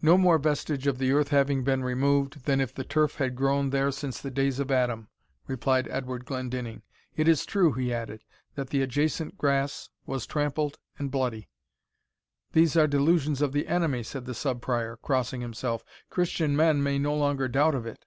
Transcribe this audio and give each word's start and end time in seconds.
"No 0.00 0.16
more 0.16 0.38
vestige 0.38 0.86
of 0.86 0.96
the 0.96 1.12
earth 1.12 1.28
having 1.28 1.64
been 1.64 1.84
removed 1.84 2.46
than 2.46 2.62
if 2.62 2.72
the 2.72 2.82
turf 2.82 3.16
had 3.16 3.36
grown 3.36 3.68
there 3.68 3.90
since 3.92 4.18
the 4.18 4.30
days 4.30 4.58
of 4.58 4.70
Adam," 4.70 5.08
replied 5.46 5.86
Edward 5.88 6.24
Glendinning. 6.24 6.80
"It 7.14 7.28
is 7.28 7.44
true," 7.44 7.74
he 7.74 7.92
added, 7.92 8.24
"that 8.54 8.70
the 8.70 8.80
adjacent 8.80 9.36
grass 9.36 9.90
was 10.06 10.26
trampled 10.26 10.78
and 10.98 11.10
bloody." 11.10 11.50
"These 12.52 12.74
are 12.74 12.86
delusions 12.86 13.42
of 13.42 13.52
the 13.52 13.66
Enemy," 13.68 14.02
said 14.04 14.24
the 14.24 14.32
Sub 14.32 14.62
Prior, 14.62 14.96
crossing 14.96 15.42
himself. 15.42 15.84
"Christian 16.08 16.56
men 16.56 16.82
may 16.82 16.98
no 16.98 17.14
longer 17.14 17.46
doubt 17.46 17.74
of 17.74 17.84
it." 17.84 18.06